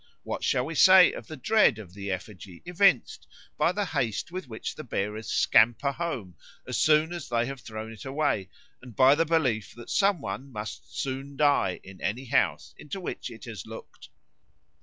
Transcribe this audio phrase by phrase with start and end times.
[0.23, 4.47] What shall we say of the dread of the effigy evinced by the haste with
[4.47, 6.35] which the bearers scamper home
[6.65, 8.49] as soon as they have thrown it away,
[8.81, 13.29] and by the belief that some one must soon die in any house into which
[13.29, 14.09] it has looked?